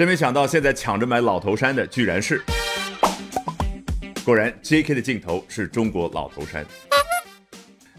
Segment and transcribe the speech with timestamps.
[0.00, 2.42] 真没想到，现在抢着买老头衫的居然是……
[4.24, 4.94] 果然，J.K.
[4.94, 6.64] 的镜头是中国老头衫。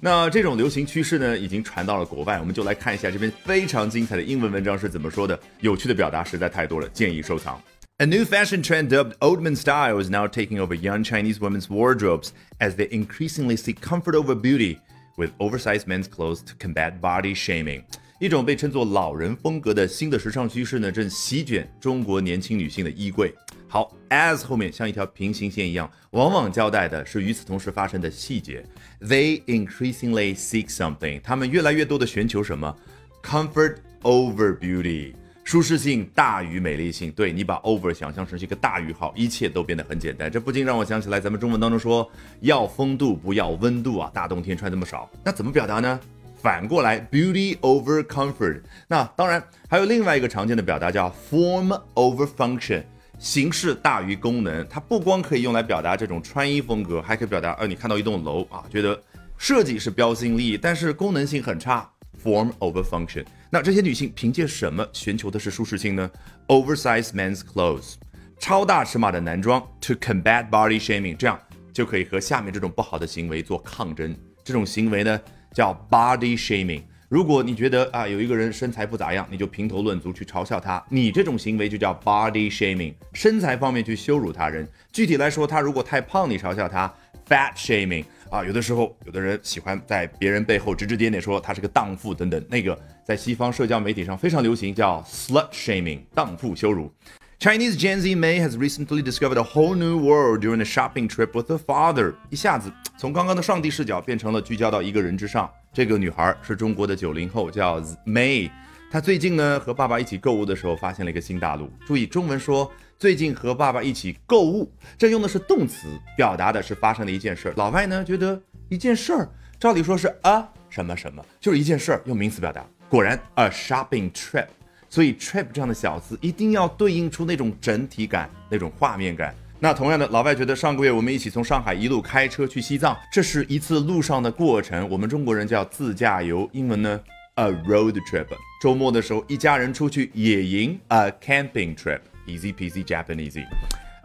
[0.00, 2.40] 那这种流行趋势呢，已经传到了国外。
[2.40, 5.38] 我们就来看一下这篇非常精彩的英文文章是怎么说的。
[5.60, 7.60] 有趣的表达实在太多了，建议收藏。
[7.98, 12.30] A new fashion trend dubbed Oldman style is now taking over young Chinese women's wardrobes
[12.60, 14.78] as they increasingly seek comfort over beauty
[15.18, 17.84] with oversized men's clothes to combat body shaming.
[18.20, 23.34] 一种被称作老人风格的新的时尚趋势呢，正席卷中国年轻女性的衣柜。
[23.66, 28.62] 好，as 后面像一条平行线一样，往往交代的是与此同时发生的细节。
[29.00, 32.76] They increasingly seek something，他们越来越多的寻求什么
[33.22, 37.10] ？Comfort over beauty，舒适性大于美丽性。
[37.12, 40.30] 对你把 over 想象成是一个大于号，一切都变得很简单。
[40.30, 42.06] 这不禁让我想起来咱们中文当中说
[42.40, 45.98] 要风度不要温度啊，大冬天穿这么少，那怎么表达呢？
[46.42, 48.62] 反过来，beauty over comfort。
[48.88, 52.82] 那当然还有另外一个常见的表达叫 form over function，
[53.18, 54.66] 形式大于功能。
[54.68, 58.98] 它不光可以用来表达这种穿衣风格，还可以表达呃，你看到一栋楼啊，觉得
[59.36, 61.90] 设计是标新立异，但是功能性很差
[62.22, 63.24] ，form over function。
[63.50, 66.10] 那这些女性凭借什么寻求的是舒适性呢
[66.46, 67.94] ？oversize men's clothes，
[68.38, 71.38] 超大尺码的男装，to combat body shaming，这样
[71.72, 74.16] 就可以和下面这种不好的行为做抗争。
[74.42, 75.20] 这种行为呢？
[75.52, 76.82] 叫 body shaming。
[77.08, 82.94] 如果你觉得啊有一个人身材不咋样，你就评头论足去嘲笑他，你这种行为就叫 body shaming。
[83.12, 84.68] 身材方面去羞辱他人。
[84.92, 86.92] 具体来说，他如果太胖，你嘲笑他
[87.28, 88.04] fat shaming。
[88.30, 92.40] 啊，有的时候有的人喜欢在别人背后指指点点，说他是个荡妇等等。
[92.48, 96.92] 那个在西方社交媒体上非常流行，叫 slut shaming，荡妇羞辱。
[97.40, 101.50] Chinese Gen Z May has recently discovered a whole new world during a shopping trip with
[101.50, 102.12] her father。
[102.28, 105.50] 一下子从刚刚的上帝视角变成了聚焦到一个人之上。
[105.72, 108.50] 这个女孩是中国的九零后，叫 May。
[108.90, 111.72] 她最近呢和爸爸一起购物的时候，发现了一个新大陆。
[111.86, 117.54] 注意中文说最近和爸爸一起购物，这用的是动词，表达的是发生的一件事。
[117.56, 119.26] 老外呢觉得一件事儿，
[119.58, 122.62] 照理说是 a 什么什么，就是一件事儿，用名词表达。
[122.90, 124.48] 果然 a shopping trip。
[124.90, 129.34] 所以 trip 这样的小词一定要对应出那种整体感、那种画面感。
[129.60, 134.88] 那同样的，老外觉得上个月我们一起从上海一路开车去西藏，这是一次路上的过程。
[134.90, 137.00] 我们中国人叫自驾游，英文呢
[137.34, 138.26] a road trip。
[138.60, 142.00] 周末的时候，一家人出去野营，a camping trip。
[142.26, 143.44] Easy peasy Japanese.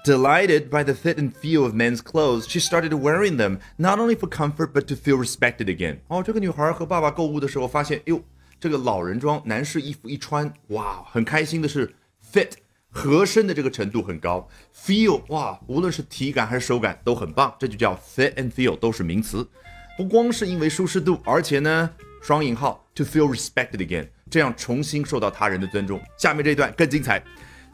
[0.03, 4.15] Delighted by the fit and feel of men's clothes, she started wearing them not only
[4.15, 5.97] for comfort but to feel respected again.
[6.09, 8.21] 哦，这个女孩和爸爸购物的时候发现，哟。
[8.59, 11.93] 这个老人装男士衣服一穿，哇，很开心的是
[12.33, 12.51] fit
[12.89, 19.47] 合身的这个程度很高，feel 哇，无论是体感还是手感都很棒，这就叫 fit and feel 都是名词。
[19.97, 21.89] 不光是因为舒适度，而且呢，
[22.21, 26.01] 双引号 to feel respected again，这样重新受到他人的尊重。
[26.17, 27.23] 下面这一段更精彩。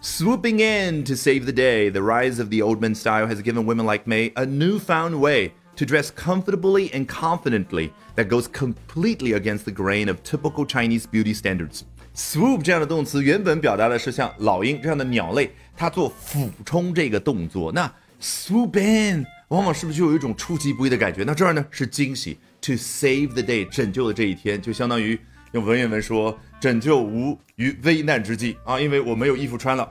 [0.04, 3.66] Swooping in to save the day, the rise of the old man style has given
[3.66, 9.66] women like May a newfound way to dress comfortably and confidently that goes completely against
[9.66, 11.82] the grain of typical Chinese beauty standards.
[12.14, 17.72] Swoop 这样的动词原本表达的是像老鹰这样的鸟类，它做俯冲这个动作。
[17.72, 17.92] 那
[18.22, 21.24] swoop in 往往是不是就有一种出其不意的感觉？
[21.24, 25.20] 那这儿呢是惊喜，to save the day 拯救的这一天，就相当于
[25.54, 29.90] 用文言文说拯救无于危难之际啊，因为我没有衣服穿了。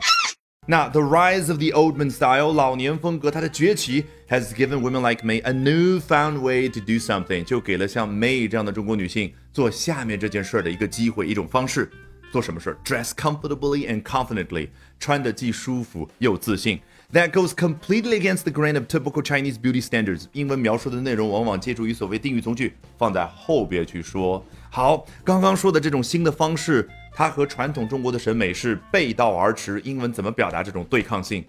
[0.67, 5.53] 那 the rise of the old man style 老年风格它的崛起 has given women like May a
[5.53, 11.91] newfound way to do something，就给了像 May 这样的中国女性做下面这件事儿的一个机会，一种方式。
[12.30, 14.68] 做什么事儿？Dress comfortably and confidently，
[14.98, 16.80] 穿的既舒服又自信。
[17.12, 20.26] That goes completely against the grain of typical Chinese beauty standards。
[20.32, 24.44] 英文描述的内容往往借助于所谓定语从句，放在后边去说。
[24.70, 26.88] 好，刚刚说的这种新的方式。
[27.12, 29.80] 它和传统中国的审美是背道而驰。
[29.84, 31.44] 英文怎么表达这种对抗性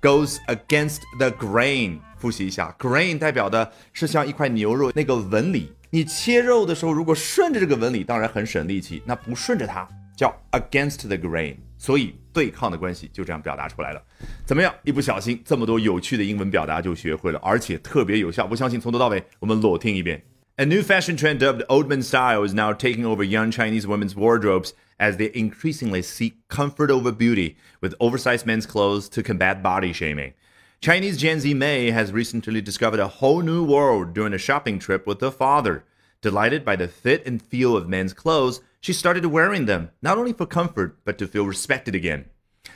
[0.00, 1.98] ？Goes against the grain。
[2.16, 5.72] 复习一下，grain 代表的是像一块牛肉那个纹理。
[5.90, 11.57] 你切肉的时候，如果顺着这个纹理，当然很省力气；那不顺着它，叫 against the grain。
[11.77, 14.03] 所以对抗的关系就这样表达出来了。
[14.45, 14.73] 怎么样？
[14.83, 18.45] 一不小心，这么多有趣的英文表达就学会了，而且特别有效。
[18.45, 20.21] 不相信，从头到尾我们裸听一遍。
[20.57, 24.73] A new fashion trend dubbed Old Man Style is now taking over young Chinese women's wardrobes
[24.97, 30.33] as they increasingly seek comfort over beauty with oversized men's clothes to combat body shaming.
[30.81, 35.07] Chinese Gen Z May has recently discovered a whole new world during a shopping trip
[35.07, 35.85] with her father.
[36.21, 40.34] Delighted by the fit and feel of men's clothes, she started wearing them, not only
[40.34, 42.26] for comfort, but to feel respected again.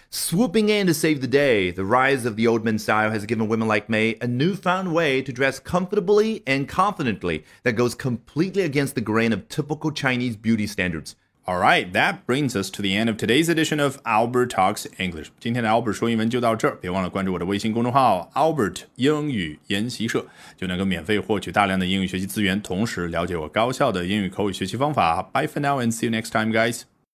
[0.09, 3.47] Swooping in to save the day, the rise of the old man style has given
[3.47, 8.95] women like May a newfound way to dress comfortably and confidently that goes completely against
[8.95, 11.15] the grain of typical Chinese beauty standards.
[11.48, 15.28] All right, that brings us to the end of today's edition of Albert Talks English.
[15.42, 20.26] 今天的 Albert 说英文就到这儿，别忘了关注我的微信公众号 Albert 英语研习社，
[20.56, 25.22] 就能够免费获取大量的英语学习资源，同时了解我高效的英语口语学习方法。
[25.22, 26.84] Bye for now and see you next time, guys.